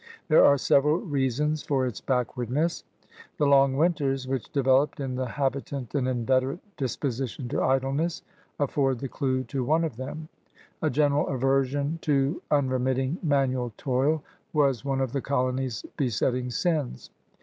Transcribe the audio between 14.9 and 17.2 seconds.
of the colony's besetting sins.